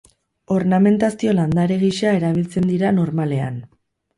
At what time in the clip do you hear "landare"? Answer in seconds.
1.39-1.77